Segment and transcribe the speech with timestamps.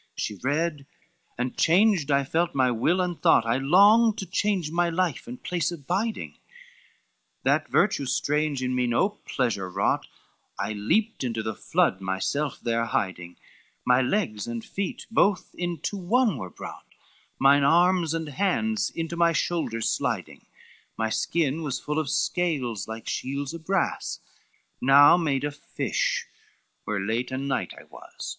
[0.01, 0.87] LXVI "She read,
[1.37, 5.43] and change I felt my will and thought, I longed to change my life, and
[5.43, 6.39] place of biding,
[7.43, 10.07] That virtue strange in me no pleasure wrought,
[10.57, 13.37] I leapt into the flood myself there hiding,
[13.85, 16.95] My legs and feet both into one were brought,
[17.37, 20.47] Mine arms and hands into my shoulders sliding,
[20.97, 24.19] My skin was full of scales, like shields of brass,
[24.81, 26.25] Now made a fish,
[26.85, 28.09] where late a knight I was.